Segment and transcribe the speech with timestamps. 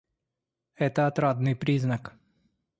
[0.77, 2.13] Это отрадный признак.